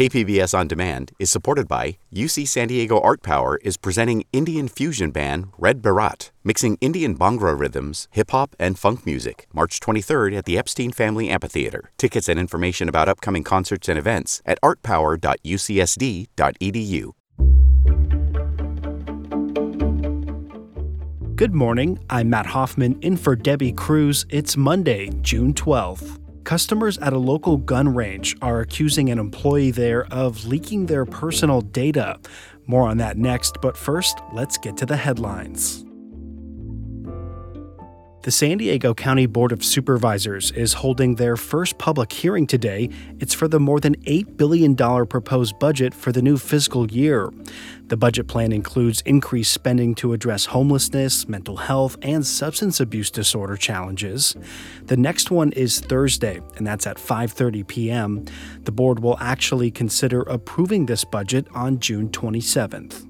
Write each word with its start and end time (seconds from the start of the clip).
KPBS 0.00 0.56
On 0.58 0.66
Demand 0.66 1.12
is 1.18 1.30
supported 1.30 1.68
by 1.68 1.98
UC 2.10 2.48
San 2.48 2.68
Diego 2.68 2.98
Art 3.00 3.22
Power 3.22 3.58
is 3.62 3.76
presenting 3.76 4.24
Indian 4.32 4.66
fusion 4.66 5.10
band 5.10 5.48
Red 5.58 5.82
Baraat, 5.82 6.30
mixing 6.42 6.78
Indian 6.80 7.14
Bhangra 7.14 7.60
rhythms, 7.60 8.08
hip 8.12 8.30
hop, 8.30 8.56
and 8.58 8.78
funk 8.78 9.04
music, 9.04 9.46
March 9.52 9.78
23rd 9.78 10.38
at 10.38 10.46
the 10.46 10.56
Epstein 10.56 10.90
Family 10.90 11.28
Amphitheater. 11.28 11.92
Tickets 11.98 12.30
and 12.30 12.40
information 12.40 12.88
about 12.88 13.10
upcoming 13.10 13.44
concerts 13.44 13.90
and 13.90 13.98
events 13.98 14.40
at 14.46 14.58
artpower.ucsd.edu. 14.62 17.12
Good 21.36 21.54
morning. 21.54 21.98
I'm 22.08 22.30
Matt 22.30 22.46
Hoffman 22.46 22.98
in 23.02 23.18
for 23.18 23.36
Debbie 23.36 23.72
Cruz. 23.72 24.24
It's 24.30 24.56
Monday, 24.56 25.10
June 25.20 25.52
12th. 25.52 26.19
Customers 26.44 26.96
at 26.98 27.12
a 27.12 27.18
local 27.18 27.56
gun 27.56 27.94
range 27.94 28.36
are 28.40 28.60
accusing 28.60 29.10
an 29.10 29.18
employee 29.18 29.70
there 29.70 30.06
of 30.12 30.46
leaking 30.46 30.86
their 30.86 31.04
personal 31.04 31.60
data. 31.60 32.18
More 32.66 32.88
on 32.88 32.96
that 32.98 33.18
next, 33.18 33.58
but 33.60 33.76
first, 33.76 34.18
let's 34.32 34.56
get 34.56 34.76
to 34.78 34.86
the 34.86 34.96
headlines. 34.96 35.84
The 38.22 38.30
San 38.30 38.58
Diego 38.58 38.92
County 38.92 39.24
Board 39.24 39.50
of 39.50 39.64
Supervisors 39.64 40.50
is 40.50 40.74
holding 40.74 41.14
their 41.14 41.38
first 41.38 41.78
public 41.78 42.12
hearing 42.12 42.46
today. 42.46 42.90
It's 43.18 43.32
for 43.32 43.48
the 43.48 43.58
more 43.58 43.80
than 43.80 43.96
$8 44.02 44.36
billion 44.36 44.76
proposed 44.76 45.58
budget 45.58 45.94
for 45.94 46.12
the 46.12 46.20
new 46.20 46.36
fiscal 46.36 46.86
year. 46.90 47.30
The 47.86 47.96
budget 47.96 48.28
plan 48.28 48.52
includes 48.52 49.00
increased 49.06 49.54
spending 49.54 49.94
to 49.96 50.12
address 50.12 50.44
homelessness, 50.44 51.30
mental 51.30 51.56
health, 51.56 51.96
and 52.02 52.26
substance 52.26 52.78
abuse 52.78 53.10
disorder 53.10 53.56
challenges. 53.56 54.36
The 54.84 54.98
next 54.98 55.30
one 55.30 55.52
is 55.52 55.80
Thursday, 55.80 56.42
and 56.58 56.66
that's 56.66 56.86
at 56.86 56.98
5:30 56.98 57.66
p.m. 57.66 58.26
The 58.64 58.72
board 58.72 59.00
will 59.00 59.16
actually 59.18 59.70
consider 59.70 60.20
approving 60.22 60.84
this 60.84 61.04
budget 61.04 61.46
on 61.54 61.80
June 61.80 62.10
27th. 62.10 63.09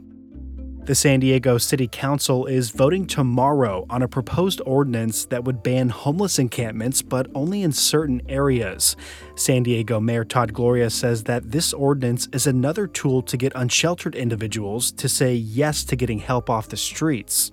The 0.90 0.96
San 0.96 1.20
Diego 1.20 1.56
City 1.56 1.86
Council 1.86 2.46
is 2.46 2.70
voting 2.70 3.06
tomorrow 3.06 3.86
on 3.88 4.02
a 4.02 4.08
proposed 4.08 4.60
ordinance 4.66 5.24
that 5.26 5.44
would 5.44 5.62
ban 5.62 5.88
homeless 5.88 6.36
encampments, 6.36 7.00
but 7.00 7.28
only 7.32 7.62
in 7.62 7.70
certain 7.70 8.20
areas. 8.28 8.96
San 9.36 9.62
Diego 9.62 10.00
Mayor 10.00 10.24
Todd 10.24 10.52
Gloria 10.52 10.90
says 10.90 11.22
that 11.22 11.52
this 11.52 11.72
ordinance 11.72 12.28
is 12.32 12.48
another 12.48 12.88
tool 12.88 13.22
to 13.22 13.36
get 13.36 13.52
unsheltered 13.54 14.16
individuals 14.16 14.90
to 14.90 15.08
say 15.08 15.32
yes 15.32 15.84
to 15.84 15.94
getting 15.94 16.18
help 16.18 16.50
off 16.50 16.68
the 16.68 16.76
streets. 16.76 17.52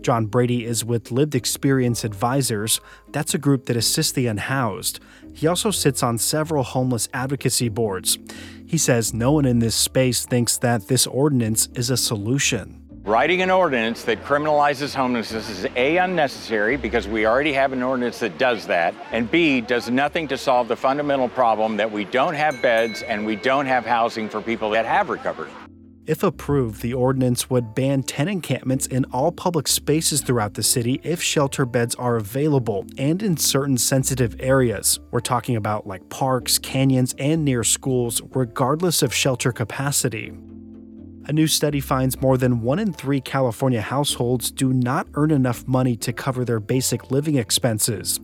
John 0.00 0.26
Brady 0.26 0.64
is 0.64 0.84
with 0.84 1.12
Lived 1.12 1.36
Experience 1.36 2.02
Advisors. 2.02 2.80
That's 3.12 3.34
a 3.34 3.38
group 3.38 3.66
that 3.66 3.76
assists 3.76 4.10
the 4.10 4.26
unhoused. 4.26 4.98
He 5.34 5.46
also 5.46 5.70
sits 5.70 6.02
on 6.02 6.16
several 6.16 6.62
homeless 6.62 7.08
advocacy 7.12 7.68
boards. 7.68 8.18
He 8.66 8.78
says 8.78 9.12
no 9.12 9.32
one 9.32 9.44
in 9.44 9.58
this 9.58 9.74
space 9.74 10.24
thinks 10.24 10.56
that 10.58 10.88
this 10.88 11.06
ordinance 11.06 11.68
is 11.74 11.90
a 11.90 11.96
solution. 11.96 12.80
Writing 13.04 13.42
an 13.42 13.50
ordinance 13.50 14.04
that 14.04 14.24
criminalizes 14.24 14.94
homelessness 14.94 15.50
is 15.50 15.66
A, 15.76 15.98
unnecessary 15.98 16.78
because 16.78 17.06
we 17.06 17.26
already 17.26 17.52
have 17.52 17.74
an 17.74 17.82
ordinance 17.82 18.20
that 18.20 18.38
does 18.38 18.66
that, 18.68 18.94
and 19.12 19.30
B, 19.30 19.60
does 19.60 19.90
nothing 19.90 20.26
to 20.28 20.38
solve 20.38 20.68
the 20.68 20.76
fundamental 20.76 21.28
problem 21.28 21.76
that 21.76 21.92
we 21.92 22.04
don't 22.04 22.32
have 22.32 22.62
beds 22.62 23.02
and 23.02 23.26
we 23.26 23.36
don't 23.36 23.66
have 23.66 23.84
housing 23.84 24.30
for 24.30 24.40
people 24.40 24.70
that 24.70 24.86
have 24.86 25.10
recovered. 25.10 25.50
If 26.06 26.22
approved, 26.22 26.82
the 26.82 26.92
ordinance 26.92 27.48
would 27.48 27.74
ban 27.74 28.02
10 28.02 28.28
encampments 28.28 28.86
in 28.86 29.06
all 29.06 29.32
public 29.32 29.66
spaces 29.66 30.20
throughout 30.20 30.52
the 30.52 30.62
city 30.62 31.00
if 31.02 31.22
shelter 31.22 31.64
beds 31.64 31.94
are 31.94 32.16
available 32.16 32.84
and 32.98 33.22
in 33.22 33.38
certain 33.38 33.78
sensitive 33.78 34.36
areas. 34.38 35.00
We're 35.12 35.20
talking 35.20 35.56
about 35.56 35.86
like 35.86 36.10
parks, 36.10 36.58
canyons, 36.58 37.14
and 37.18 37.42
near 37.42 37.64
schools, 37.64 38.20
regardless 38.34 39.00
of 39.00 39.14
shelter 39.14 39.50
capacity. 39.50 40.34
A 41.26 41.32
new 41.32 41.46
study 41.46 41.80
finds 41.80 42.20
more 42.20 42.36
than 42.36 42.60
one 42.60 42.78
in 42.78 42.92
three 42.92 43.22
California 43.22 43.80
households 43.80 44.50
do 44.50 44.74
not 44.74 45.06
earn 45.14 45.30
enough 45.30 45.66
money 45.66 45.96
to 45.96 46.12
cover 46.12 46.44
their 46.44 46.60
basic 46.60 47.10
living 47.10 47.36
expenses. 47.36 48.20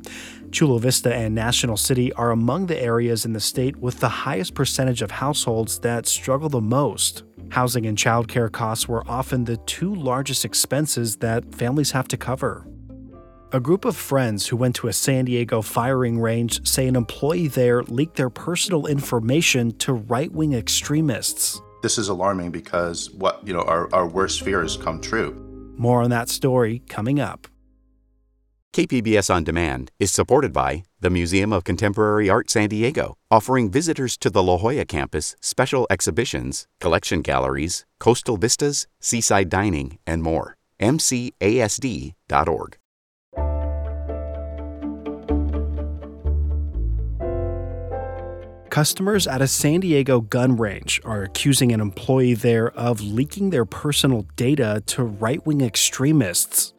Chula 0.53 0.81
Vista 0.81 1.15
and 1.15 1.35
National 1.35 1.79
City 1.79 2.13
are 2.13 2.31
among 2.31 2.67
the 2.67 2.79
areas 2.79 3.25
in 3.25 3.33
the 3.33 3.41
state 3.41 3.77
with 3.77 4.01
the 4.01 4.09
highest 4.11 4.53
percentage 4.53 5.01
of 5.01 5.13
households 5.13 5.79
that 5.79 6.07
struggle 6.07 6.51
the 6.51 6.61
most. 6.61 7.23
Housing 7.51 7.87
and 7.87 7.99
childcare 7.99 8.51
costs 8.51 8.89
were 8.89 9.03
often 9.09 9.45
the 9.45 9.57
two 9.59 9.93
largest 9.95 10.45
expenses 10.45 11.17
that 11.17 11.53
families 11.55 11.91
have 11.91 12.07
to 12.09 12.17
cover. 12.17 12.67
A 13.53 13.59
group 13.59 13.85
of 13.85 13.97
friends 13.97 14.47
who 14.47 14.57
went 14.57 14.77
to 14.77 14.87
a 14.87 14.93
San 14.93 15.25
Diego 15.25 15.61
firing 15.61 16.21
range 16.21 16.65
say 16.67 16.87
an 16.87 16.95
employee 16.95 17.49
there 17.49 17.83
leaked 17.83 18.15
their 18.17 18.31
personal 18.31 18.87
information 18.87 19.77
to 19.79 19.95
right 19.95 20.31
wing 20.31 20.53
extremists. 20.53 21.61
This 21.83 21.99
is 21.99 22.09
alarming 22.09 22.53
because 22.53 23.11
what, 23.11 23.45
you 23.45 23.53
know, 23.53 23.63
our, 23.63 23.93
our 23.93 24.07
worst 24.07 24.43
fears 24.43 24.77
come 24.77 25.01
true. 25.01 25.35
More 25.77 26.03
on 26.03 26.11
that 26.11 26.29
story 26.29 26.83
coming 26.89 27.19
up. 27.19 27.49
KPBS 28.73 29.35
On 29.35 29.43
Demand 29.43 29.91
is 29.99 30.13
supported 30.13 30.53
by 30.53 30.85
the 31.01 31.11
Museum 31.11 31.53
of 31.53 31.65
Contemporary 31.65 32.31
Art 32.31 32.49
San 32.49 32.69
Diego, 32.69 33.17
offering 33.29 33.69
visitors 33.69 34.17
to 34.19 34.31
the 34.31 34.45
La 34.45 34.59
Jolla 34.59 34.85
campus 34.85 35.35
special 35.41 35.89
exhibitions, 35.91 36.69
collection 36.79 37.21
galleries, 37.21 37.85
coastal 37.99 38.37
vistas, 38.37 38.87
seaside 39.01 39.49
dining, 39.49 39.99
and 40.07 40.23
more. 40.23 40.57
MCASD.org. 40.79 42.77
Customers 48.71 49.27
at 49.27 49.43
a 49.43 49.49
San 49.49 49.81
Diego 49.81 50.21
gun 50.21 50.57
range 50.57 51.01
are 51.05 51.25
accusing 51.25 51.73
an 51.73 51.81
employee 51.81 52.35
there 52.35 52.71
of 52.71 53.01
leaking 53.01 53.51
their 53.51 53.65
personal 53.65 54.29
data 54.37 54.81
to 54.87 55.03
right 55.03 55.45
wing 55.45 55.61
extremists. 55.61 56.73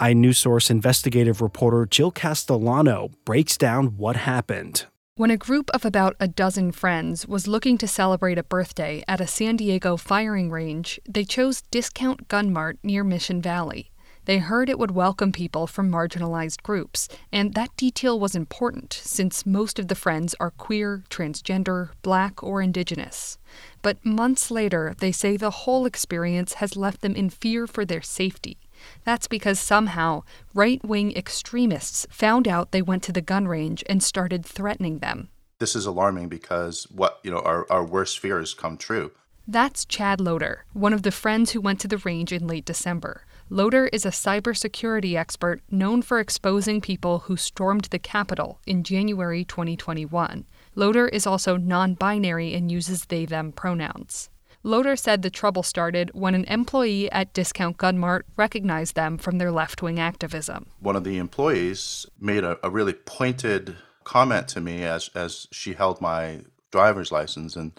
iNewsSource 0.00 0.70
investigative 0.70 1.42
reporter 1.42 1.84
Jill 1.84 2.10
Castellano 2.10 3.10
breaks 3.26 3.58
down 3.58 3.98
what 3.98 4.16
happened. 4.16 4.86
When 5.16 5.30
a 5.30 5.36
group 5.36 5.70
of 5.74 5.84
about 5.84 6.16
a 6.18 6.26
dozen 6.26 6.72
friends 6.72 7.28
was 7.28 7.46
looking 7.46 7.76
to 7.76 7.86
celebrate 7.86 8.38
a 8.38 8.42
birthday 8.42 9.04
at 9.06 9.20
a 9.20 9.26
San 9.26 9.56
Diego 9.56 9.98
firing 9.98 10.50
range, 10.50 10.98
they 11.06 11.24
chose 11.24 11.60
Discount 11.70 12.28
Gun 12.28 12.50
Mart 12.50 12.78
near 12.82 13.04
Mission 13.04 13.42
Valley. 13.42 13.90
They 14.24 14.38
heard 14.38 14.70
it 14.70 14.78
would 14.78 14.92
welcome 14.92 15.32
people 15.32 15.66
from 15.66 15.90
marginalized 15.90 16.62
groups, 16.62 17.08
and 17.30 17.52
that 17.52 17.76
detail 17.76 18.18
was 18.18 18.34
important 18.34 18.94
since 18.94 19.44
most 19.44 19.78
of 19.78 19.88
the 19.88 19.94
friends 19.94 20.34
are 20.40 20.52
queer, 20.52 21.04
transgender, 21.10 21.90
black, 22.00 22.42
or 22.42 22.62
indigenous. 22.62 23.38
But 23.82 24.04
months 24.04 24.50
later, 24.50 24.94
they 24.98 25.12
say 25.12 25.36
the 25.36 25.50
whole 25.50 25.84
experience 25.84 26.54
has 26.54 26.76
left 26.76 27.02
them 27.02 27.14
in 27.14 27.28
fear 27.28 27.66
for 27.66 27.84
their 27.84 28.02
safety. 28.02 28.58
That's 29.04 29.26
because 29.26 29.58
somehow 29.58 30.22
right 30.54 30.84
wing 30.84 31.16
extremists 31.16 32.06
found 32.10 32.46
out 32.46 32.72
they 32.72 32.82
went 32.82 33.02
to 33.04 33.12
the 33.12 33.20
gun 33.20 33.48
range 33.48 33.84
and 33.88 34.02
started 34.02 34.44
threatening 34.44 34.98
them. 34.98 35.28
This 35.58 35.76
is 35.76 35.86
alarming 35.86 36.28
because 36.28 36.84
what, 36.90 37.20
you 37.22 37.30
know, 37.30 37.40
our, 37.40 37.66
our 37.70 37.84
worst 37.84 38.18
fears 38.18 38.54
come 38.54 38.76
true. 38.76 39.12
That's 39.46 39.84
Chad 39.84 40.20
Loder, 40.20 40.64
one 40.72 40.92
of 40.92 41.02
the 41.02 41.10
friends 41.10 41.50
who 41.50 41.60
went 41.60 41.80
to 41.80 41.88
the 41.88 41.98
range 41.98 42.32
in 42.32 42.46
late 42.46 42.64
December. 42.64 43.24
Loder 43.48 43.86
is 43.86 44.06
a 44.06 44.10
cybersecurity 44.10 45.16
expert 45.16 45.60
known 45.70 46.02
for 46.02 46.20
exposing 46.20 46.80
people 46.80 47.20
who 47.20 47.36
stormed 47.36 47.86
the 47.86 47.98
Capitol 47.98 48.60
in 48.64 48.84
January 48.84 49.44
2021. 49.44 50.44
Loder 50.76 51.08
is 51.08 51.26
also 51.26 51.56
non 51.56 51.94
binary 51.94 52.54
and 52.54 52.70
uses 52.70 53.06
they 53.06 53.26
them 53.26 53.50
pronouns. 53.50 54.30
Loder 54.62 54.94
said 54.94 55.22
the 55.22 55.30
trouble 55.30 55.62
started 55.62 56.10
when 56.12 56.34
an 56.34 56.44
employee 56.44 57.10
at 57.10 57.32
Discount 57.32 57.78
Gun 57.78 57.98
Mart 57.98 58.26
recognized 58.36 58.94
them 58.94 59.16
from 59.16 59.38
their 59.38 59.50
left 59.50 59.82
wing 59.82 59.98
activism. 59.98 60.66
One 60.80 60.96
of 60.96 61.04
the 61.04 61.16
employees 61.16 62.06
made 62.18 62.44
a, 62.44 62.58
a 62.62 62.68
really 62.68 62.92
pointed 62.92 63.76
comment 64.04 64.48
to 64.48 64.60
me 64.60 64.84
as, 64.84 65.08
as 65.14 65.46
she 65.50 65.72
held 65.72 66.00
my 66.00 66.40
driver's 66.70 67.10
license 67.10 67.56
and 67.56 67.72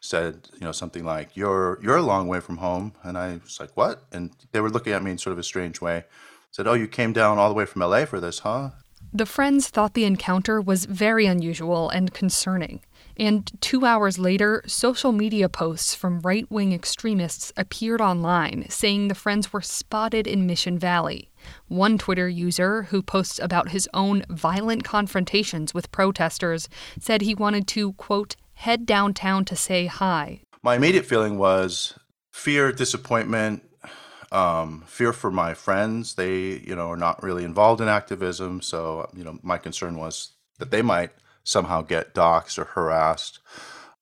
said, 0.00 0.48
you 0.54 0.60
know, 0.60 0.72
something 0.72 1.04
like, 1.04 1.36
"You're 1.36 1.78
you're 1.82 1.96
a 1.96 2.02
long 2.02 2.28
way 2.28 2.40
from 2.40 2.58
home," 2.58 2.94
and 3.02 3.18
I 3.18 3.40
was 3.42 3.58
like, 3.60 3.76
"What?" 3.76 4.04
And 4.12 4.30
they 4.52 4.60
were 4.60 4.70
looking 4.70 4.92
at 4.92 5.02
me 5.02 5.10
in 5.10 5.18
sort 5.18 5.32
of 5.32 5.38
a 5.38 5.42
strange 5.42 5.80
way. 5.80 6.04
Said, 6.50 6.66
"Oh, 6.66 6.74
you 6.74 6.88
came 6.88 7.12
down 7.12 7.38
all 7.38 7.48
the 7.48 7.54
way 7.54 7.66
from 7.66 7.82
LA 7.82 8.04
for 8.04 8.20
this, 8.20 8.40
huh?" 8.40 8.70
The 9.12 9.26
friends 9.26 9.68
thought 9.68 9.94
the 9.94 10.04
encounter 10.04 10.60
was 10.60 10.84
very 10.84 11.24
unusual 11.24 11.88
and 11.88 12.12
concerning. 12.12 12.82
And 13.16 13.50
two 13.60 13.84
hours 13.84 14.18
later, 14.18 14.62
social 14.66 15.12
media 15.12 15.48
posts 15.48 15.94
from 15.94 16.20
right 16.20 16.48
wing 16.50 16.72
extremists 16.72 17.52
appeared 17.56 18.00
online 18.00 18.66
saying 18.68 19.08
the 19.08 19.14
friends 19.14 19.52
were 19.52 19.62
spotted 19.62 20.26
in 20.26 20.46
Mission 20.46 20.78
Valley. 20.78 21.30
One 21.68 21.96
Twitter 21.96 22.28
user, 22.28 22.84
who 22.84 23.02
posts 23.02 23.38
about 23.38 23.70
his 23.70 23.88
own 23.94 24.24
violent 24.28 24.84
confrontations 24.84 25.72
with 25.72 25.90
protesters, 25.90 26.68
said 27.00 27.22
he 27.22 27.34
wanted 27.34 27.66
to, 27.68 27.94
quote, 27.94 28.36
head 28.54 28.84
downtown 28.84 29.44
to 29.46 29.56
say 29.56 29.86
hi. 29.86 30.42
My 30.62 30.76
immediate 30.76 31.06
feeling 31.06 31.38
was 31.38 31.98
fear, 32.30 32.72
disappointment, 32.72 33.62
um, 34.32 34.84
fear 34.86 35.12
for 35.12 35.30
my 35.30 35.54
friends. 35.54 36.14
They, 36.14 36.58
you 36.58 36.74
know, 36.74 36.90
are 36.90 36.96
not 36.96 37.22
really 37.22 37.44
involved 37.44 37.80
in 37.80 37.88
activism. 37.88 38.60
So, 38.60 39.08
you 39.14 39.24
know, 39.24 39.38
my 39.42 39.58
concern 39.58 39.96
was 39.96 40.32
that 40.58 40.70
they 40.70 40.82
might 40.82 41.10
somehow 41.44 41.82
get 41.82 42.14
doxxed 42.14 42.58
or 42.58 42.64
harassed 42.64 43.38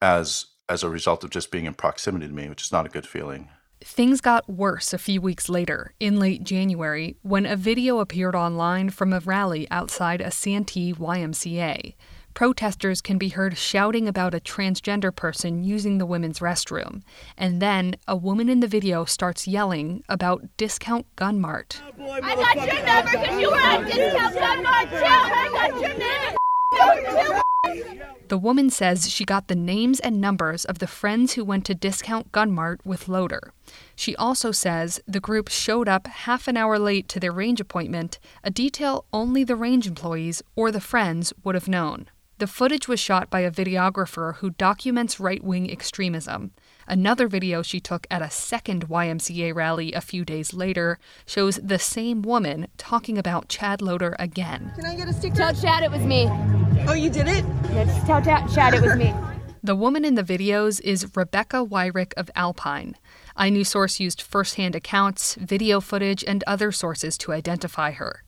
as 0.03 0.47
as 0.69 0.83
a 0.83 0.91
result 0.91 1.23
of 1.23 1.31
just 1.31 1.53
being 1.53 1.65
in 1.65 1.75
proximity 1.75 2.27
to 2.27 2.33
me, 2.33 2.49
which 2.49 2.63
is 2.63 2.73
not 2.73 2.87
a 2.87 2.89
good 2.89 3.07
feeling. 3.07 3.49
Things 3.81 4.21
got 4.21 4.49
worse 4.49 4.93
a 4.93 4.99
few 4.99 5.21
weeks 5.21 5.49
later, 5.49 5.95
in 6.01 6.19
late 6.19 6.43
January, 6.43 7.19
when 7.23 7.47
a 7.47 7.55
video 7.55 8.01
appeared 8.01 8.35
online 8.35 8.91
from 8.91 9.13
a 9.13 9.21
rally 9.21 9.69
outside 9.71 10.21
a 10.21 10.31
Santee 10.33 10.93
YMCA. 10.93 11.95
Protesters 12.37 13.01
can 13.01 13.17
be 13.17 13.31
heard 13.31 13.57
shouting 13.57 14.07
about 14.07 14.35
a 14.35 14.41
transgender 14.41 15.11
person 15.11 15.65
using 15.65 15.97
the 15.97 16.05
women's 16.05 16.41
restroom. 16.41 17.03
And 17.39 17.63
then 17.63 17.97
a 18.07 18.15
woman 18.15 18.51
in 18.51 18.61
the 18.61 18.67
video 18.67 19.07
starts 19.07 19.49
yelling 19.49 20.05
about 20.07 20.47
Discount 20.59 21.07
Gun 21.17 21.41
Mart. 21.41 21.81
Oh, 21.99 22.11
I 22.11 22.35
got 22.35 22.57
your 22.57 22.85
number 22.85 23.11
because 23.11 23.41
you 23.41 23.51
were 23.51 23.57
at 23.57 23.87
Discount 23.87 24.35
Gun 24.35 24.63
Mart 24.63 24.91
too. 24.91 24.97
I 25.03 25.49
got 25.51 25.81
your 25.81 25.97
name. 25.97 26.37
The 28.29 28.37
woman 28.37 28.69
says 28.69 29.09
she 29.09 29.25
got 29.25 29.49
the 29.49 29.55
names 29.55 29.99
and 30.01 30.21
numbers 30.21 30.67
of 30.67 30.79
the 30.79 30.87
friends 30.87 31.33
who 31.35 31.45
went 31.45 31.65
to 31.65 31.75
Discount 31.75 32.33
Gun 32.33 32.53
Mart 32.53 32.83
with 32.85 33.09
Loder. 33.09 33.55
She 33.95 34.15
also 34.17 34.53
says 34.53 35.01
the 35.09 35.21
group 35.21 35.49
showed 35.49 35.89
up 35.89 36.07
half 36.07 36.49
an 36.49 36.59
hour 36.59 36.79
late 36.79 37.09
to 37.09 37.19
their 37.19 37.33
range 37.33 37.63
appointment, 37.63 38.19
a 38.45 38.51
detail 38.51 39.07
only 39.11 39.43
the 39.43 39.57
range 39.57 39.87
employees 39.87 40.43
or 40.55 40.71
the 40.71 40.83
friends 40.83 41.33
would 41.43 41.55
have 41.55 41.67
known. 41.67 42.11
The 42.39 42.47
footage 42.47 42.87
was 42.87 43.01
shot 43.01 43.31
by 43.31 43.41
a 43.41 43.51
videographer 43.51 44.37
who 44.37 44.51
documents 44.51 45.19
right 45.19 45.43
wing 45.43 45.71
extremism. 45.71 46.51
Another 46.87 47.29
video 47.29 47.63
she 47.63 47.81
took 47.81 48.07
at 48.11 48.21
a 48.21 48.29
second 48.29 48.91
YMCA 48.91 49.55
rally 49.55 49.95
a 49.95 50.03
few 50.03 50.23
days 50.23 50.53
later 50.53 50.99
shows 51.25 51.59
the 51.63 51.79
same 51.79 52.21
woman 52.21 52.69
talking 52.77 53.17
about 53.17 53.49
Chad 53.49 53.81
Loder 53.81 54.15
again. 54.19 54.73
Can 54.77 54.85
I 54.85 54.95
get 54.97 55.09
a 55.09 55.15
sticker? 55.15 55.35
Tell 55.37 55.55
Chad 55.55 55.83
it 55.83 55.91
was 55.91 56.03
me. 56.03 56.29
Oh, 56.87 56.93
you 56.93 57.09
did 57.09 57.27
it? 57.27 57.43
Yeah, 57.73 57.85
just 57.85 58.07
tell 58.07 58.21
Chad 58.21 58.75
it 58.75 58.83
was 58.83 58.97
me. 58.97 59.15
The 59.63 59.75
woman 59.75 60.05
in 60.05 60.15
the 60.15 60.23
videos 60.23 60.81
is 60.83 61.17
Rebecca 61.17 61.57
Wyrick 61.57 62.13
of 62.17 62.31
Alpine. 62.37 62.95
iNewsSource 63.37 63.99
used 63.99 64.23
firsthand 64.23 64.77
accounts, 64.77 65.35
video 65.35 65.81
footage, 65.81 66.23
and 66.23 66.45
other 66.47 66.71
sources 66.71 67.19
to 67.19 67.33
identify 67.33 67.91
her. 67.91 68.23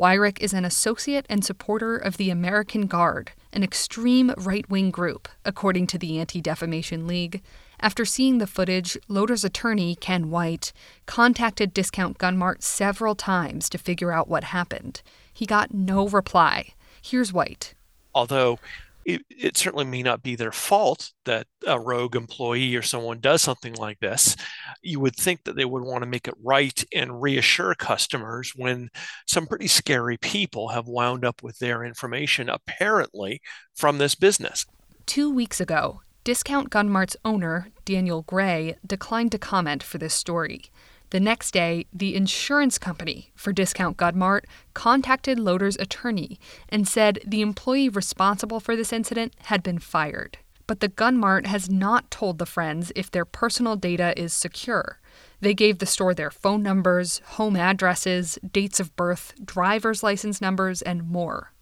Wyrick 0.00 0.40
is 0.40 0.54
an 0.54 0.64
associate 0.64 1.26
and 1.28 1.44
supporter 1.44 1.94
of 1.94 2.16
the 2.16 2.30
American 2.30 2.86
Guard, 2.86 3.32
an 3.52 3.62
extreme 3.62 4.32
right 4.38 4.66
wing 4.70 4.90
group, 4.90 5.28
according 5.44 5.88
to 5.88 5.98
the 5.98 6.18
Anti 6.18 6.40
Defamation 6.40 7.06
League. 7.06 7.42
After 7.80 8.06
seeing 8.06 8.38
the 8.38 8.46
footage, 8.46 8.96
Loder's 9.08 9.44
attorney, 9.44 9.94
Ken 9.94 10.30
White, 10.30 10.72
contacted 11.04 11.74
Discount 11.74 12.16
Gun 12.16 12.38
Mart 12.38 12.62
several 12.62 13.14
times 13.14 13.68
to 13.68 13.76
figure 13.76 14.10
out 14.10 14.26
what 14.26 14.44
happened. 14.44 15.02
He 15.34 15.44
got 15.44 15.74
no 15.74 16.08
reply. 16.08 16.68
Here's 17.02 17.30
White. 17.30 17.74
Although 18.14 18.58
it, 19.04 19.22
it, 19.30 19.56
certainly 19.56 19.84
may 19.84 20.02
not 20.02 20.22
be 20.22 20.36
their 20.36 20.52
fault 20.52 21.12
that 21.24 21.46
a 21.66 21.78
rogue 21.80 22.16
employee 22.16 22.76
or 22.76 22.82
someone 22.82 23.20
does 23.20 23.42
something 23.42 23.74
like 23.74 23.98
this. 24.00 24.36
You 24.82 25.00
would 25.00 25.16
think 25.16 25.44
that 25.44 25.56
they 25.56 25.64
would 25.64 25.82
want 25.82 26.02
to 26.02 26.08
make 26.08 26.28
it 26.28 26.34
right 26.42 26.84
and 26.94 27.20
reassure 27.20 27.74
customers 27.74 28.52
when 28.54 28.90
some 29.26 29.46
pretty 29.46 29.68
scary 29.68 30.16
people 30.18 30.68
have 30.68 30.86
wound 30.86 31.24
up 31.24 31.42
with 31.42 31.58
their 31.58 31.84
information 31.84 32.48
apparently 32.48 33.40
from 33.74 33.98
this 33.98 34.14
business. 34.14 34.66
Two 35.06 35.30
weeks 35.30 35.60
ago, 35.60 36.02
Discount 36.22 36.70
Gun 36.70 36.88
Mart's 36.90 37.16
owner, 37.24 37.70
Daniel 37.84 38.22
Gray, 38.22 38.76
declined 38.86 39.32
to 39.32 39.38
comment 39.38 39.82
for 39.82 39.98
this 39.98 40.14
story. 40.14 40.64
The 41.10 41.20
next 41.20 41.50
day, 41.50 41.86
the 41.92 42.14
insurance 42.14 42.78
company 42.78 43.32
for 43.34 43.52
Discount 43.52 43.96
Gun 43.96 44.16
Mart 44.16 44.46
contacted 44.74 45.40
Loder's 45.40 45.76
attorney 45.76 46.38
and 46.68 46.86
said 46.86 47.18
the 47.26 47.40
employee 47.40 47.88
responsible 47.88 48.60
for 48.60 48.76
this 48.76 48.92
incident 48.92 49.34
had 49.44 49.62
been 49.62 49.80
fired. 49.80 50.38
But 50.68 50.78
the 50.78 50.86
Gun 50.86 51.16
Mart 51.16 51.48
has 51.48 51.68
not 51.68 52.12
told 52.12 52.38
the 52.38 52.46
friends 52.46 52.92
if 52.94 53.10
their 53.10 53.24
personal 53.24 53.74
data 53.74 54.14
is 54.16 54.32
secure. 54.32 55.00
They 55.40 55.52
gave 55.52 55.80
the 55.80 55.86
store 55.86 56.14
their 56.14 56.30
phone 56.30 56.62
numbers, 56.62 57.20
home 57.24 57.56
addresses, 57.56 58.38
dates 58.48 58.78
of 58.78 58.94
birth, 58.94 59.34
driver's 59.44 60.04
license 60.04 60.40
numbers, 60.40 60.80
and 60.80 61.08
more. 61.08 61.52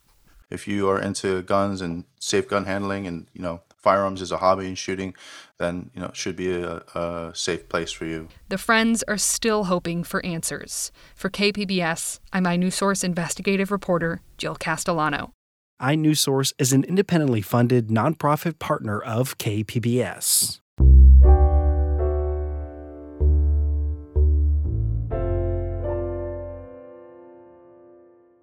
If 0.51 0.69
you 0.69 0.91
are 0.91 1.01
into 1.01 1.41
guns 1.41 1.81
and 1.81 2.05
safe 2.21 2.49
gun 2.49 2.67
handling 2.67 3.07
and, 3.07 3.29
you 3.33 3.41
know, 3.41 3.63
firearms 3.79 4.21
is 4.21 4.33
a 4.33 4.39
hobby 4.39 4.67
and 4.67 4.77
shooting, 4.77 5.15
then 5.59 5.91
you 5.95 6.01
know 6.01 6.09
it 6.09 6.17
should 6.17 6.37
be 6.37 6.53
a, 6.53 6.83
a 6.95 7.31
safe 7.35 7.69
place 7.69 7.93
for 7.93 8.05
you. 8.05 8.29
The 8.49 8.59
friends 8.59 9.03
are 9.09 9.19
still 9.19 9.65
hoping 9.65 10.05
for 10.05 10.25
answers. 10.25 10.93
For 11.15 11.31
KPBS, 11.31 12.21
I'm 12.33 12.45
iNewsSource 12.45 13.05
investigative 13.05 13.71
reporter 13.71 14.21
Jill 14.37 14.57
Castellano. 14.57 15.33
iNewsSource 15.81 16.53
is 16.59 16.73
an 16.73 16.85
independently 16.85 17.43
funded 17.43 17.89
nonprofit 17.89 18.59
partner 18.59 19.01
of 19.01 19.39
KPBS. 19.39 20.61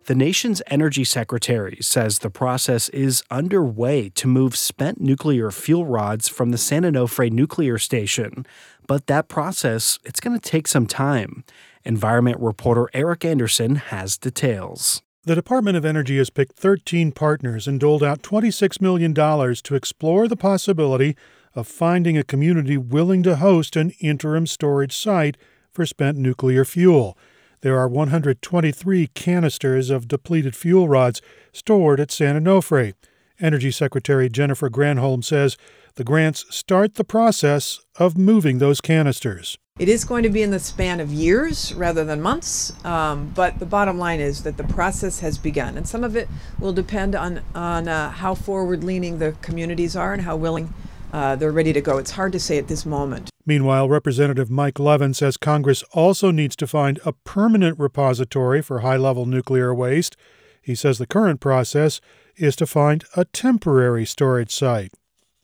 The 0.06 0.13
nation's 0.13 0.62
energy 0.68 1.04
secretary 1.04 1.80
says 1.81 2.19
the 2.19 2.30
process 2.30 2.90
is 2.90 3.24
underway 3.31 4.10
to 4.10 4.28
move 4.28 4.56
spent 4.56 5.02
nuclear 5.02 5.50
fuel 5.50 5.84
rods 5.84 6.30
from 6.30 6.52
the 6.52 6.60
San 6.60 6.84
Onofre 6.84 7.31
nuclear 7.31 7.80
station, 7.80 8.46
but 8.86 9.07
that 9.07 9.30
process 9.30 9.98
it's 10.06 10.19
going 10.19 10.40
to 10.40 10.50
take 10.50 10.68
some 10.68 10.86
time. 10.86 11.44
Environment 11.84 12.40
reporter 12.40 12.88
Eric 12.94 13.25
Anderson 13.25 13.78
has 13.78 14.16
details. 14.16 15.02
The 15.24 15.34
Department 15.34 15.75
of 15.75 15.86
Energy 15.86 16.19
has 16.19 16.30
picked 16.30 16.56
13 16.56 17.12
partners 17.12 17.68
and 17.68 17.80
doled 17.80 18.04
out 18.04 18.22
$26 18.22 18.80
million 18.80 19.16
to 19.16 19.74
explore 19.74 20.28
the 20.28 20.38
possibility 20.38 21.18
of 21.56 21.68
finding 21.68 22.16
a 22.16 22.24
community 22.24 22.78
willing 22.78 23.24
to 23.24 23.38
host 23.38 23.75
an 23.75 23.90
interim 24.00 24.46
storage 24.46 24.96
site 24.96 25.36
for 25.72 25.84
spent 25.84 26.19
nuclear 26.19 26.63
fuel. 26.63 27.18
There 27.65 27.79
are 27.79 27.88
123 27.88 29.07
canisters 29.15 29.89
of 29.89 30.07
depleted 30.07 30.56
fuel 30.56 30.88
rods 30.88 31.19
stored 31.51 32.00
at 32.00 32.12
San 32.12 32.39
Onofre. 32.39 32.94
Energy 33.39 33.71
Secretary 33.71 34.29
Jennifer 34.29 34.69
Granholm 34.69 35.23
says 35.23 35.57
the 35.95 36.03
grants 36.03 36.45
start 36.56 36.94
the 36.94 37.03
process 37.03 37.79
of 37.95 38.19
moving 38.19 38.59
those 38.59 38.81
canisters. 38.81 39.57
It 39.79 39.89
is 39.89 40.06
going 40.06 40.21
to 40.21 40.29
be 40.29 40.44
in 40.44 40.51
the 40.51 40.59
span 40.59 41.00
of 41.00 41.12
years 41.12 41.73
rather 41.73 42.06
than 42.06 42.21
months, 42.21 42.71
um, 42.85 43.31
but 43.33 43.57
the 43.57 43.65
bottom 43.65 43.97
line 43.97 44.19
is 44.19 44.44
that 44.44 44.57
the 44.57 44.63
process 44.65 45.21
has 45.21 45.39
begun, 45.39 45.75
and 45.75 45.88
some 45.88 46.03
of 46.03 46.15
it 46.15 46.29
will 46.59 46.71
depend 46.71 47.15
on 47.15 47.41
on 47.56 47.88
uh, 47.88 48.11
how 48.11 48.35
forward-leaning 48.35 49.18
the 49.18 49.35
communities 49.41 49.95
are 49.95 50.13
and 50.13 50.21
how 50.21 50.35
willing 50.35 50.71
uh, 51.11 51.35
they're 51.35 51.51
ready 51.51 51.73
to 51.73 51.81
go. 51.81 51.97
It's 51.97 52.11
hard 52.11 52.31
to 52.33 52.39
say 52.39 52.59
at 52.59 52.68
this 52.68 52.85
moment. 52.85 53.31
Meanwhile, 53.45 53.89
Representative 53.89 54.49
Mike 54.49 54.80
Levin 54.80 55.14
says 55.14 55.37
Congress 55.37 55.83
also 55.92 56.31
needs 56.31 56.56
to 56.56 56.68
find 56.68 56.99
a 57.06 57.14
permanent 57.14 57.80
repository 57.80 58.61
for 58.61 58.80
high 58.80 58.97
level 58.97 59.25
nuclear 59.25 59.73
waste. 59.73 60.18
He 60.61 60.73
says 60.73 60.97
the 60.97 61.06
current 61.06 61.40
process 61.40 62.02
is 62.37 62.56
to 62.56 62.66
find 62.66 63.04
a 63.16 63.25
temporary 63.25 64.06
storage 64.06 64.52
site. 64.52 64.94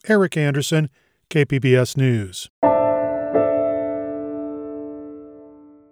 Eric 0.08 0.36
Anderson, 0.36 0.90
KPBS 1.30 1.96
News. 1.96 2.50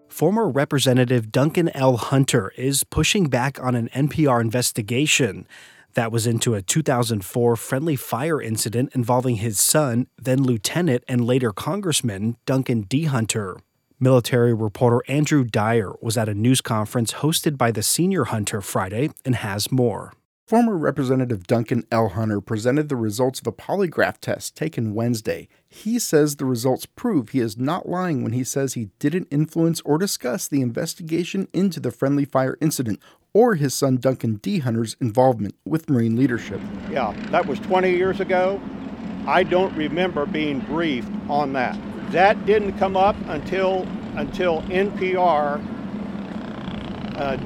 Former 0.10 0.50
Representative 0.50 1.32
Duncan 1.32 1.70
L. 1.76 1.96
Hunter 1.96 2.52
is 2.58 2.84
pushing 2.84 3.28
back 3.28 3.60
on 3.64 3.76
an 3.76 3.88
NPR 3.94 4.42
investigation 4.42 5.48
that 5.94 6.12
was 6.12 6.28
into 6.28 6.56
a 6.56 6.62
2004 6.62 7.56
friendly 7.56 7.96
fire 7.96 8.42
incident 8.42 8.92
involving 8.94 9.38
his 9.38 9.60
son, 9.60 10.08
then 10.18 10.44
lieutenant 10.44 11.04
and 11.08 11.26
later 11.26 11.52
Congressman 11.52 12.38
Duncan 12.46 12.82
D. 12.82 13.06
Hunter. 13.06 13.58
Military 14.00 14.54
reporter 14.54 15.02
Andrew 15.10 15.44
Dyer 15.44 15.94
was 16.02 16.18
at 16.18 16.30
a 16.30 16.34
news 16.34 16.62
conference 16.62 17.16
hosted 17.16 17.58
by 17.58 17.72
the 17.72 17.84
senior 17.84 18.26
Hunter 18.26 18.62
Friday 18.62 19.10
and 19.26 19.36
has 19.36 19.72
more. 19.72 20.14
Former 20.50 20.76
Representative 20.76 21.46
Duncan 21.46 21.84
L. 21.92 22.08
Hunter 22.08 22.42
presented 22.42 22.90
the 22.90 22.96
results 22.96 23.40
of 23.40 23.46
a 23.46 23.52
polygraph 23.52 24.18
test 24.20 24.56
taken 24.56 24.96
Wednesday. 24.96 25.48
He 25.68 26.00
says 26.00 26.38
the 26.38 26.46
results 26.46 26.88
prove 26.88 27.30
he 27.30 27.40
is 27.40 27.56
not 27.56 27.88
lying 27.88 28.24
when 28.24 28.32
he 28.32 28.44
says 28.44 28.74
he 28.74 28.90
didn't 28.98 29.28
influence 29.30 29.80
or 29.82 30.00
discuss 30.00 30.48
the 30.48 30.62
investigation 30.62 31.48
into 31.54 31.80
the 31.80 31.92
friendly 31.92 32.26
fire 32.26 32.58
incident 32.60 33.00
or 33.40 33.56
his 33.56 33.74
son 33.74 33.96
Duncan 33.96 34.36
D. 34.36 34.60
Hunter's 34.60 34.98
involvement 35.00 35.56
with 35.64 35.90
Marine 35.90 36.18
leadership. 36.18 36.60
Yeah, 36.92 37.14
that 37.32 37.46
was 37.46 37.58
20 37.62 37.90
years 37.90 38.20
ago. 38.20 38.62
I 39.26 39.44
don't 39.44 39.74
remember 39.78 40.26
being 40.26 40.60
briefed 40.60 41.10
on 41.30 41.54
that. 41.54 41.80
That 42.12 42.46
didn't 42.46 42.78
come 42.78 42.98
up 42.98 43.16
until 43.28 43.88
until 44.16 44.62
NPR 44.64 45.64
uh, 47.16 47.38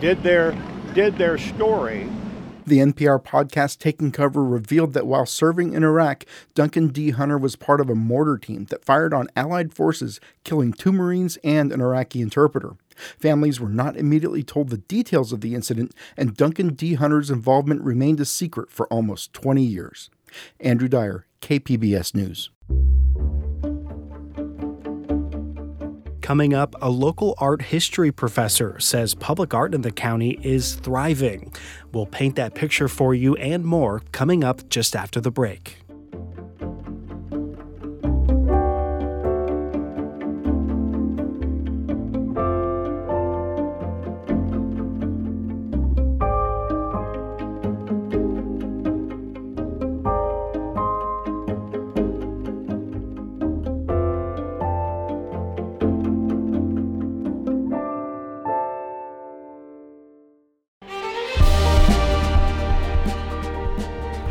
did 0.00 0.24
their 0.24 0.60
did 0.92 1.16
their 1.18 1.38
story 1.38 2.08
the 2.64 2.78
NPR 2.78 3.22
podcast 3.22 3.78
Taking 3.78 4.12
Cover 4.12 4.44
revealed 4.44 4.92
that 4.92 5.06
while 5.06 5.26
serving 5.26 5.72
in 5.72 5.82
Iraq, 5.82 6.24
Duncan 6.54 6.88
D. 6.88 7.10
Hunter 7.10 7.36
was 7.36 7.56
part 7.56 7.80
of 7.80 7.90
a 7.90 7.94
mortar 7.94 8.38
team 8.38 8.66
that 8.66 8.84
fired 8.84 9.12
on 9.12 9.28
Allied 9.34 9.72
forces, 9.72 10.20
killing 10.44 10.72
two 10.72 10.92
Marines 10.92 11.38
and 11.42 11.72
an 11.72 11.80
Iraqi 11.80 12.20
interpreter. 12.20 12.76
Families 13.18 13.60
were 13.60 13.68
not 13.68 13.96
immediately 13.96 14.42
told 14.42 14.68
the 14.68 14.78
details 14.78 15.32
of 15.32 15.40
the 15.40 15.54
incident, 15.54 15.94
and 16.16 16.36
Duncan 16.36 16.74
D. 16.74 16.94
Hunter's 16.94 17.30
involvement 17.30 17.82
remained 17.82 18.20
a 18.20 18.24
secret 18.24 18.70
for 18.70 18.86
almost 18.88 19.32
20 19.32 19.62
years. 19.62 20.10
Andrew 20.60 20.88
Dyer, 20.88 21.26
KPBS 21.40 22.14
News. 22.14 22.50
Coming 26.22 26.54
up, 26.54 26.76
a 26.80 26.88
local 26.88 27.34
art 27.38 27.62
history 27.62 28.12
professor 28.12 28.78
says 28.78 29.14
public 29.14 29.52
art 29.52 29.74
in 29.74 29.82
the 29.82 29.90
county 29.90 30.38
is 30.42 30.76
thriving. 30.76 31.52
We'll 31.92 32.06
paint 32.06 32.36
that 32.36 32.54
picture 32.54 32.88
for 32.88 33.12
you 33.12 33.34
and 33.36 33.64
more 33.64 34.02
coming 34.12 34.44
up 34.44 34.68
just 34.68 34.94
after 34.94 35.20
the 35.20 35.32
break. 35.32 35.81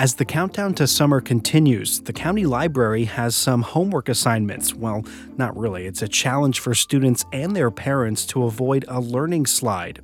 As 0.00 0.14
the 0.14 0.24
countdown 0.24 0.72
to 0.76 0.86
summer 0.86 1.20
continues, 1.20 2.00
the 2.00 2.14
county 2.14 2.46
library 2.46 3.04
has 3.04 3.36
some 3.36 3.60
homework 3.60 4.08
assignments. 4.08 4.74
Well, 4.74 5.04
not 5.36 5.54
really. 5.54 5.84
It's 5.84 6.00
a 6.00 6.08
challenge 6.08 6.58
for 6.58 6.74
students 6.74 7.26
and 7.34 7.54
their 7.54 7.70
parents 7.70 8.24
to 8.28 8.44
avoid 8.44 8.86
a 8.88 8.98
learning 8.98 9.44
slide. 9.44 10.00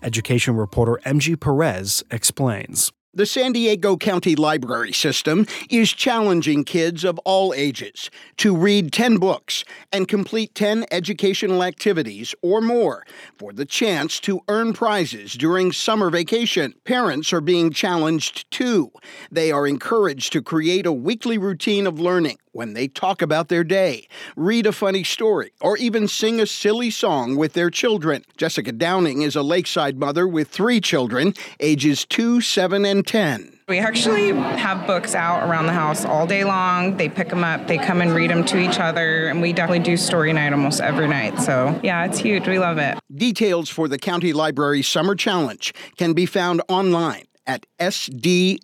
Education 0.00 0.54
reporter 0.54 1.00
MG 1.04 1.40
Perez 1.40 2.04
explains. 2.08 2.92
The 3.14 3.26
San 3.26 3.52
Diego 3.52 3.98
County 3.98 4.34
Library 4.34 4.94
System 4.94 5.46
is 5.68 5.92
challenging 5.92 6.64
kids 6.64 7.04
of 7.04 7.18
all 7.26 7.52
ages 7.52 8.08
to 8.38 8.56
read 8.56 8.90
10 8.90 9.18
books 9.18 9.66
and 9.92 10.08
complete 10.08 10.54
10 10.54 10.86
educational 10.90 11.62
activities 11.62 12.34
or 12.40 12.62
more 12.62 13.04
for 13.36 13.52
the 13.52 13.66
chance 13.66 14.18
to 14.20 14.40
earn 14.48 14.72
prizes 14.72 15.34
during 15.34 15.72
summer 15.72 16.08
vacation. 16.08 16.72
Parents 16.84 17.34
are 17.34 17.42
being 17.42 17.70
challenged 17.70 18.50
too. 18.50 18.90
They 19.30 19.52
are 19.52 19.66
encouraged 19.66 20.32
to 20.32 20.40
create 20.40 20.86
a 20.86 20.92
weekly 20.92 21.36
routine 21.36 21.86
of 21.86 22.00
learning 22.00 22.38
when 22.52 22.74
they 22.74 22.86
talk 22.86 23.22
about 23.22 23.48
their 23.48 23.64
day, 23.64 24.06
read 24.36 24.66
a 24.66 24.72
funny 24.72 25.02
story, 25.02 25.52
or 25.60 25.76
even 25.78 26.06
sing 26.06 26.40
a 26.40 26.46
silly 26.46 26.90
song 26.90 27.36
with 27.36 27.54
their 27.54 27.70
children. 27.70 28.24
Jessica 28.36 28.72
Downing 28.72 29.22
is 29.22 29.34
a 29.34 29.42
lakeside 29.42 29.98
mother 29.98 30.28
with 30.28 30.48
three 30.48 30.80
children, 30.80 31.34
ages 31.60 32.04
2, 32.04 32.40
7, 32.40 32.84
and 32.84 33.06
10. 33.06 33.58
We 33.68 33.78
actually 33.78 34.32
have 34.32 34.86
books 34.86 35.14
out 35.14 35.48
around 35.48 35.66
the 35.66 35.72
house 35.72 36.04
all 36.04 36.26
day 36.26 36.44
long. 36.44 36.98
They 36.98 37.08
pick 37.08 37.30
them 37.30 37.42
up, 37.42 37.66
they 37.68 37.78
come 37.78 38.02
and 38.02 38.12
read 38.12 38.30
them 38.30 38.44
to 38.44 38.58
each 38.58 38.78
other, 38.78 39.28
and 39.28 39.40
we 39.40 39.52
definitely 39.52 39.84
do 39.84 39.96
story 39.96 40.32
night 40.32 40.52
almost 40.52 40.80
every 40.80 41.08
night. 41.08 41.40
So, 41.40 41.80
yeah, 41.82 42.04
it's 42.04 42.18
huge. 42.18 42.46
We 42.46 42.58
love 42.58 42.76
it. 42.78 42.98
Details 43.14 43.70
for 43.70 43.88
the 43.88 43.98
County 43.98 44.32
Library 44.32 44.82
Summer 44.82 45.14
Challenge 45.14 45.72
can 45.96 46.12
be 46.12 46.26
found 46.26 46.60
online 46.68 47.24
at 47.46 47.64
sdcl.org 47.80 48.58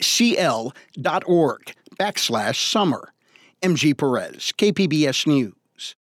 backslash 1.99 2.71
summer. 2.71 3.13
MG 3.63 3.97
Perez, 3.97 4.53
KPBS 4.57 5.27
News. 5.27 5.97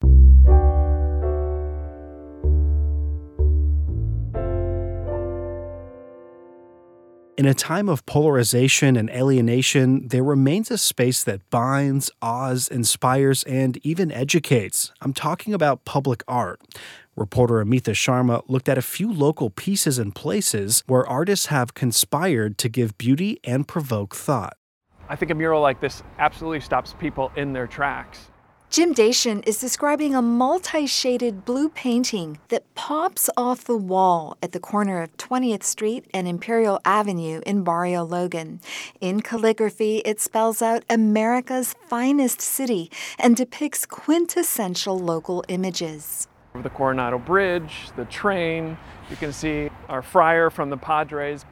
In 7.37 7.45
a 7.45 7.53
time 7.53 7.87
of 7.87 8.05
polarization 8.05 8.95
and 8.95 9.09
alienation, 9.09 10.07
there 10.07 10.23
remains 10.23 10.71
a 10.71 10.77
space 10.77 11.23
that 11.23 11.47
binds, 11.49 12.09
awes, 12.21 12.67
inspires, 12.67 13.43
and 13.43 13.77
even 13.85 14.11
educates. 14.11 14.91
I'm 15.01 15.13
talking 15.13 15.53
about 15.53 15.85
public 15.85 16.23
art. 16.27 16.61
Reporter 17.15 17.61
Amita 17.61 17.91
Sharma 17.91 18.43
looked 18.47 18.69
at 18.69 18.77
a 18.77 18.83
few 18.83 19.11
local 19.11 19.49
pieces 19.49 19.97
and 19.97 20.13
places 20.13 20.83
where 20.87 21.07
artists 21.07 21.47
have 21.47 21.73
conspired 21.73 22.57
to 22.59 22.69
give 22.69 22.97
beauty 22.97 23.39
and 23.43 23.67
provoke 23.67 24.15
thought. 24.15 24.57
I 25.09 25.15
think 25.15 25.31
a 25.31 25.35
mural 25.35 25.61
like 25.61 25.79
this 25.79 26.03
absolutely 26.19 26.59
stops 26.59 26.93
people 26.99 27.31
in 27.35 27.53
their 27.53 27.67
tracks. 27.67 28.29
Jim 28.69 28.93
Daichendt 28.93 29.47
is 29.47 29.61
describing 29.61 30.13
a 30.13 30.21
multi 30.21 30.85
shaded 30.85 31.45
blue 31.45 31.69
painting 31.69 32.37
that 32.49 32.75
pops 32.75 33.29
off 33.37 33.63
the 33.63 33.77
wall 33.77 34.37
at 34.43 34.51
the 34.51 34.59
corner 34.59 35.01
of 35.01 35.15
20th 35.15 35.63
Street 35.63 36.05
and 36.13 36.27
Imperial 36.27 36.81
Avenue 36.83 37.39
in 37.45 37.63
Barrio 37.63 38.03
Logan. 38.03 38.59
In 38.99 39.21
calligraphy, 39.21 39.99
it 39.99 40.19
spells 40.19 40.61
out 40.61 40.83
America's 40.89 41.75
finest 41.87 42.41
city 42.41 42.91
and 43.17 43.37
depicts 43.37 43.85
quintessential 43.85 44.99
local 44.99 45.45
images. 45.47 46.27
The 46.61 46.69
Coronado 46.69 47.19
Bridge, 47.19 47.91
the 47.95 48.05
train, 48.05 48.77
you 49.09 49.15
can 49.15 49.31
see 49.31 49.69
our 49.87 50.01
friar 50.01 50.49
from 50.49 50.69
the 50.69 50.77
Padres. 50.77 51.45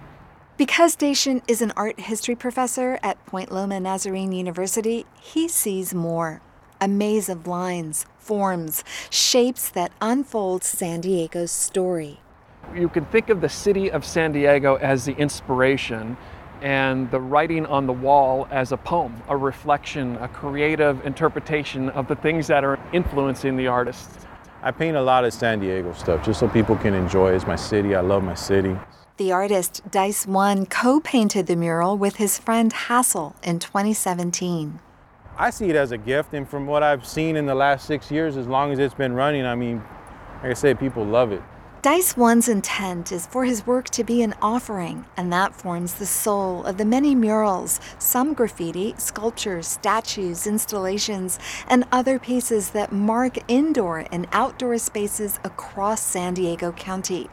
Because 0.58 0.96
Daichendt 0.96 1.42
is 1.50 1.62
an 1.62 1.74
art 1.76 2.00
history 2.00 2.34
professor 2.34 2.98
at 3.04 3.24
Point 3.26 3.52
Loma 3.52 3.78
Nazarene 3.78 4.32
University, 4.32 5.06
he 5.20 5.50
sees 5.50 5.94
more 5.94 6.42
a 6.80 6.88
maze 6.88 7.28
of 7.28 7.46
lines, 7.46 8.06
forms, 8.18 8.82
shapes 9.10 9.68
that 9.70 9.92
unfold 10.00 10.64
San 10.64 11.02
Diego's 11.02 11.52
story. 11.52 12.22
You 12.74 12.88
can 12.88 13.04
think 13.08 13.30
of 13.30 13.42
the 13.42 13.50
city 13.50 13.92
of 13.92 14.06
San 14.06 14.32
Diego 14.32 14.76
as 14.76 15.04
the 15.04 15.14
inspiration 15.18 16.16
and 16.62 17.12
the 17.12 17.20
writing 17.20 17.66
on 17.66 17.86
the 17.86 17.94
wall 17.94 18.48
as 18.50 18.72
a 18.72 18.78
poem, 18.78 19.22
a 19.28 19.36
reflection, 19.36 20.16
a 20.18 20.30
creative 20.30 21.06
interpretation 21.06 21.90
of 21.90 22.08
the 22.08 22.16
things 22.16 22.48
that 22.48 22.64
are 22.64 22.80
influencing 22.94 23.58
the 23.58 23.68
artist. 23.68 24.10
I 24.64 24.72
paint 24.72 24.96
a 24.96 25.02
lot 25.02 25.26
of 25.26 25.34
San 25.34 25.60
Diego 25.60 25.92
stuff 25.92 26.26
just 26.26 26.40
so 26.40 26.48
people 26.48 26.78
can 26.78 26.94
enjoy 26.94 27.34
it. 27.34 27.36
It's 27.36 27.46
my 27.46 27.58
city. 27.58 27.94
I 27.94 28.00
love 28.00 28.24
my 28.24 28.36
city. 28.36 28.78
The 29.18 29.32
artist 29.32 29.82
Dice 29.90 30.28
One 30.28 30.66
co 30.66 31.00
painted 31.00 31.48
the 31.48 31.56
mural 31.56 31.98
with 31.98 32.18
his 32.18 32.38
friend 32.38 32.74
Hassel 32.74 33.34
in 33.44 33.60
2017. 33.60 34.82
I 35.38 35.52
see 35.52 35.70
it 35.70 35.78
as 35.78 35.94
a 35.94 35.98
gift, 35.98 36.34
and 36.34 36.46
from 36.46 36.68
what 36.68 36.84
I've 36.84 37.08
seen 37.08 37.38
in 37.38 37.46
the 37.46 37.56
last 37.56 37.88
six 37.88 38.12
years, 38.12 38.36
as 38.36 38.46
long 38.46 38.74
as 38.74 38.80
it's 38.80 38.94
been 38.94 39.14
running, 39.14 39.46
I 39.46 39.56
mean, 39.56 39.82
like 40.44 40.52
I 40.52 40.54
say, 40.54 40.74
people 40.74 41.06
love 41.06 41.32
it. 41.32 41.42
Dice 41.86 42.18
One's 42.18 42.50
intent 42.50 43.12
is 43.12 43.28
for 43.28 43.46
his 43.46 43.68
work 43.68 43.92
to 43.92 44.04
be 44.04 44.24
an 44.24 44.34
offering, 44.42 45.06
and 45.16 45.32
that 45.32 45.54
forms 45.54 45.94
the 45.94 46.06
soul 46.08 46.64
of 46.66 46.80
the 46.80 46.84
many 46.84 47.14
murals, 47.14 47.80
some 48.00 48.34
graffiti, 48.34 48.96
sculptures, 48.98 49.68
statues, 49.68 50.48
installations, 50.48 51.38
and 51.68 51.86
other 51.92 52.18
pieces 52.18 52.72
that 52.72 52.92
mark 52.92 53.38
indoor 53.48 54.08
and 54.12 54.28
outdoor 54.32 54.80
spaces 54.80 55.40
across 55.44 56.02
San 56.02 56.34
Diego 56.34 56.72
County. 56.72 57.30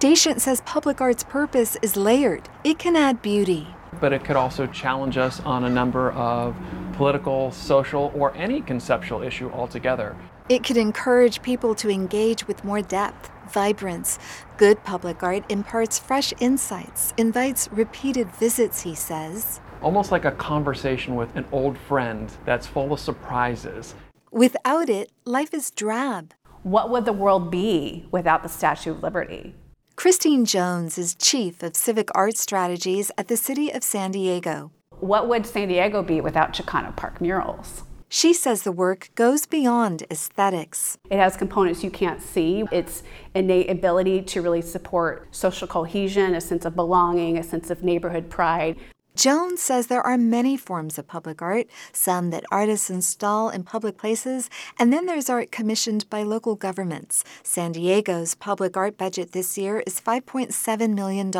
Daichendt 0.00 0.40
says 0.40 0.62
public 0.62 1.00
art's 1.00 1.22
purpose 1.22 1.76
is 1.80 1.96
layered. 1.96 2.48
It 2.64 2.80
can 2.80 2.96
add 2.96 3.22
beauty. 3.22 3.68
But 4.00 4.12
it 4.12 4.24
could 4.24 4.34
also 4.34 4.66
challenge 4.66 5.16
us 5.16 5.38
on 5.42 5.62
a 5.62 5.70
number 5.70 6.10
of 6.10 6.56
political, 6.94 7.52
social, 7.52 8.10
or 8.16 8.34
any 8.34 8.62
conceptual 8.62 9.22
issue 9.22 9.48
altogether. 9.52 10.16
It 10.48 10.64
could 10.64 10.76
encourage 10.76 11.40
people 11.40 11.76
to 11.76 11.88
engage 11.88 12.48
with 12.48 12.64
more 12.64 12.82
depth 12.82 13.30
vibrance. 13.52 14.18
Good 14.56 14.82
public 14.84 15.22
art 15.22 15.44
imparts 15.48 15.98
fresh 15.98 16.32
insights, 16.40 17.14
invites 17.16 17.68
repeated 17.70 18.30
visits, 18.32 18.82
he 18.82 18.94
says. 18.94 19.60
Almost 19.80 20.10
like 20.10 20.24
a 20.24 20.32
conversation 20.32 21.14
with 21.14 21.34
an 21.36 21.44
old 21.52 21.76
friend 21.76 22.32
that's 22.44 22.66
full 22.66 22.92
of 22.92 23.00
surprises. 23.00 23.94
Without 24.30 24.88
it, 24.88 25.12
life 25.24 25.52
is 25.52 25.70
drab. 25.70 26.34
What 26.62 26.90
would 26.90 27.04
the 27.04 27.12
world 27.12 27.50
be 27.50 28.06
without 28.10 28.42
the 28.42 28.48
Statue 28.48 28.92
of 28.92 29.02
Liberty? 29.02 29.54
Christine 29.96 30.44
Jones 30.44 30.96
is 30.96 31.14
Chief 31.14 31.62
of 31.62 31.76
Civic 31.76 32.08
Arts 32.14 32.40
Strategies 32.40 33.10
at 33.18 33.28
the 33.28 33.36
City 33.36 33.70
of 33.70 33.84
San 33.84 34.10
Diego. 34.12 34.70
What 35.00 35.28
would 35.28 35.44
San 35.46 35.68
Diego 35.68 36.02
be 36.02 36.20
without 36.20 36.52
Chicano 36.52 36.94
Park 36.96 37.20
murals? 37.20 37.82
She 38.14 38.34
says 38.34 38.60
the 38.60 38.72
work 38.72 39.08
goes 39.14 39.46
beyond 39.46 40.02
aesthetics. 40.10 40.98
It 41.08 41.16
has 41.16 41.34
components 41.34 41.82
you 41.82 41.90
can't 41.90 42.20
see. 42.20 42.62
Its 42.70 43.04
innate 43.34 43.70
ability 43.70 44.20
to 44.24 44.42
really 44.42 44.60
support 44.60 45.28
social 45.34 45.66
cohesion, 45.66 46.34
a 46.34 46.40
sense 46.42 46.66
of 46.66 46.76
belonging, 46.76 47.38
a 47.38 47.42
sense 47.42 47.70
of 47.70 47.82
neighborhood 47.82 48.28
pride. 48.28 48.76
Jones 49.14 49.62
says 49.62 49.86
there 49.86 50.02
are 50.02 50.16
many 50.16 50.56
forms 50.56 50.98
of 50.98 51.06
public 51.06 51.42
art, 51.42 51.66
some 51.92 52.30
that 52.30 52.44
artists 52.50 52.88
install 52.88 53.50
in 53.50 53.62
public 53.62 53.98
places, 53.98 54.48
and 54.78 54.90
then 54.90 55.04
there's 55.04 55.28
art 55.28 55.52
commissioned 55.52 56.08
by 56.08 56.22
local 56.22 56.54
governments. 56.54 57.22
San 57.42 57.72
Diego's 57.72 58.34
public 58.34 58.74
art 58.74 58.96
budget 58.96 59.32
this 59.32 59.58
year 59.58 59.82
is 59.86 60.00
$5.7 60.00 60.94
million. 60.94 61.30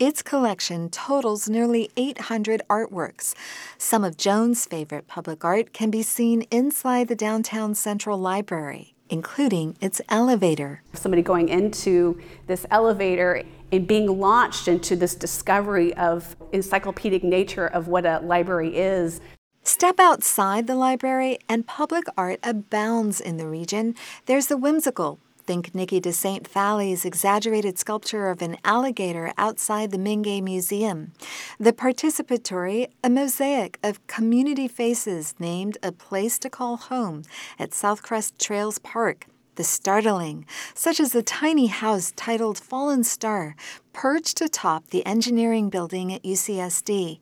Its 0.00 0.22
collection 0.22 0.90
totals 0.90 1.48
nearly 1.48 1.90
800 1.96 2.62
artworks. 2.68 3.34
Some 3.78 4.02
of 4.02 4.16
Jones' 4.16 4.66
favorite 4.66 5.06
public 5.06 5.44
art 5.44 5.72
can 5.72 5.90
be 5.90 6.02
seen 6.02 6.42
inside 6.50 7.06
the 7.06 7.14
downtown 7.14 7.74
Central 7.74 8.18
Library 8.18 8.94
including 9.10 9.76
its 9.80 10.00
elevator. 10.08 10.82
Somebody 10.94 11.20
going 11.20 11.48
into 11.48 12.20
this 12.46 12.64
elevator 12.70 13.42
and 13.72 13.86
being 13.86 14.18
launched 14.18 14.68
into 14.68 14.96
this 14.96 15.14
discovery 15.14 15.94
of 15.94 16.36
encyclopedic 16.52 17.22
nature 17.24 17.66
of 17.66 17.88
what 17.88 18.06
a 18.06 18.20
library 18.20 18.76
is. 18.76 19.20
Step 19.62 20.00
outside 20.00 20.66
the 20.66 20.74
library, 20.74 21.38
and 21.48 21.66
public 21.66 22.04
art 22.16 22.40
abounds 22.42 23.20
in 23.20 23.36
the 23.36 23.46
region. 23.46 23.94
There's 24.26 24.46
the 24.46 24.56
whimsical, 24.56 25.18
Think 25.44 25.72
Niki 25.72 26.00
de 26.00 26.12
St. 26.12 26.46
Phalle's 26.46 27.04
exaggerated 27.04 27.78
sculpture 27.78 28.28
of 28.28 28.40
an 28.40 28.56
alligator 28.64 29.32
outside 29.36 29.90
the 29.90 29.98
Mingei 29.98 30.42
Museum. 30.42 31.12
The 31.58 31.72
participatory, 31.72 32.88
a 33.02 33.10
mosaic 33.10 33.78
of 33.82 34.06
community 34.06 34.68
faces 34.68 35.34
named 35.38 35.76
A 35.82 35.92
Place 35.92 36.38
to 36.38 36.50
Call 36.50 36.76
Home 36.76 37.24
at 37.58 37.70
Southcrest 37.70 38.38
Trails 38.38 38.78
Park 38.78 39.26
the 39.60 39.64
startling, 39.64 40.46
such 40.72 40.98
as 40.98 41.12
the 41.12 41.22
tiny 41.22 41.66
house 41.66 42.14
titled 42.16 42.56
Fallen 42.56 43.04
Star, 43.04 43.54
perched 43.92 44.40
atop 44.40 44.88
the 44.88 45.04
engineering 45.06 45.70
building 45.70 46.12
at 46.12 46.22
UCSD. 46.22 47.18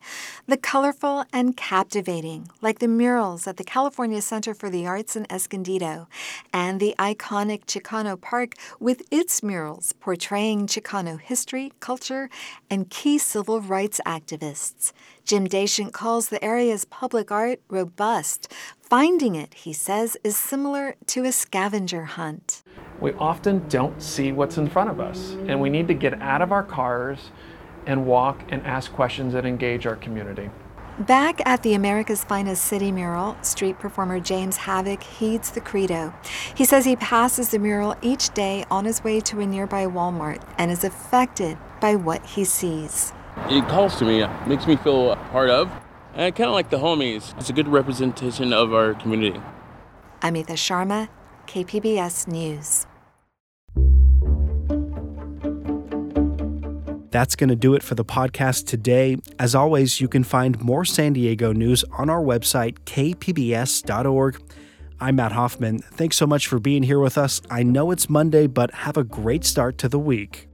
The 0.47 0.57
colorful 0.57 1.25
and 1.31 1.55
captivating, 1.57 2.49
like 2.61 2.79
the 2.79 2.87
murals 2.87 3.47
at 3.47 3.57
the 3.57 3.63
California 3.63 4.21
Center 4.21 4.53
for 4.53 4.69
the 4.69 4.85
Arts 4.85 5.15
in 5.15 5.25
Escondido, 5.29 6.07
and 6.53 6.79
the 6.79 6.95
iconic 6.99 7.65
Chicano 7.65 8.19
Park 8.19 8.55
with 8.79 9.01
its 9.11 9.41
murals 9.41 9.93
portraying 9.93 10.67
Chicano 10.67 11.19
history, 11.19 11.71
culture, 11.79 12.29
and 12.69 12.89
key 12.89 13.17
civil 13.17 13.61
rights 13.61 13.99
activists. 14.05 14.91
Jim 15.25 15.47
Daichendt 15.47 15.93
calls 15.93 16.29
the 16.29 16.43
area's 16.43 16.85
public 16.85 17.31
art 17.31 17.61
robust. 17.69 18.51
Finding 18.81 19.35
it, 19.35 19.53
he 19.53 19.73
says, 19.73 20.17
is 20.23 20.35
similar 20.35 20.95
to 21.05 21.23
a 21.23 21.31
scavenger 21.31 22.05
hunt. 22.05 22.63
We 23.01 23.13
often 23.13 23.67
don't 23.69 24.01
see 24.01 24.31
what's 24.31 24.57
in 24.57 24.69
front 24.69 24.89
of 24.89 24.99
us, 24.99 25.31
and 25.47 25.61
we 25.61 25.69
need 25.69 25.87
to 25.87 25.93
get 25.93 26.21
out 26.21 26.41
of 26.41 26.51
our 26.51 26.63
cars 26.63 27.31
and 27.85 28.05
walk 28.05 28.41
and 28.49 28.65
ask 28.65 28.91
questions 28.91 29.33
and 29.33 29.47
engage 29.47 29.85
our 29.87 29.95
community. 29.95 30.49
Back 30.99 31.41
at 31.45 31.63
the 31.63 31.75
America's 31.75 32.25
Finest 32.25 32.65
City 32.65 32.91
mural, 32.91 33.37
street 33.41 33.79
performer 33.79 34.19
James 34.19 34.57
Havoc 34.57 35.01
heeds 35.01 35.51
the 35.51 35.61
credo. 35.61 36.13
He 36.55 36.65
says 36.65 36.83
he 36.83 36.97
passes 36.97 37.51
the 37.51 37.59
mural 37.59 37.95
each 38.01 38.33
day 38.33 38.65
on 38.69 38.83
his 38.83 39.01
way 39.01 39.21
to 39.21 39.39
a 39.39 39.47
nearby 39.47 39.85
Walmart 39.85 40.43
and 40.57 40.69
is 40.69 40.83
affected 40.83 41.57
by 41.79 41.95
what 41.95 42.25
he 42.25 42.43
sees. 42.43 43.13
It 43.49 43.65
calls 43.69 43.97
to 43.99 44.05
me, 44.05 44.27
makes 44.45 44.67
me 44.67 44.75
feel 44.75 45.15
part 45.31 45.49
of. 45.49 45.71
And 46.15 46.35
kind 46.35 46.49
of 46.49 46.53
like 46.53 46.69
the 46.69 46.79
homies. 46.79 47.33
It's 47.37 47.49
a 47.49 47.53
good 47.53 47.69
representation 47.69 48.51
of 48.51 48.73
our 48.73 48.93
community. 48.93 49.39
Amita 50.21 50.53
Sharma, 50.53 51.07
KPBS 51.47 52.27
News. 52.27 52.87
That's 57.11 57.35
going 57.35 57.49
to 57.49 57.55
do 57.55 57.73
it 57.73 57.83
for 57.83 57.95
the 57.95 58.05
podcast 58.05 58.67
today. 58.67 59.17
As 59.39 59.55
always, 59.55 59.99
you 59.99 60.07
can 60.07 60.23
find 60.23 60.61
more 60.61 60.85
San 60.85 61.13
Diego 61.13 61.51
news 61.53 61.83
on 61.97 62.09
our 62.09 62.21
website, 62.21 62.77
kpbs.org. 62.85 64.41
I'm 65.01 65.15
Matt 65.15 65.31
Hoffman. 65.31 65.79
Thanks 65.79 66.17
so 66.17 66.27
much 66.27 66.47
for 66.47 66.59
being 66.59 66.83
here 66.83 66.99
with 66.99 67.17
us. 67.17 67.41
I 67.49 67.63
know 67.63 67.91
it's 67.91 68.09
Monday, 68.09 68.47
but 68.47 68.73
have 68.73 68.97
a 68.97 69.03
great 69.03 69.45
start 69.45 69.77
to 69.79 69.87
the 69.87 69.99
week. 69.99 70.48